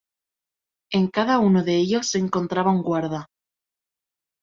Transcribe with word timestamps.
En 0.91 1.05
cada 1.09 1.37
uno 1.37 1.63
de 1.63 1.75
ellos 1.77 2.07
se 2.07 2.17
encontraba 2.17 2.71
un 2.71 2.81
Guarda. 2.81 3.27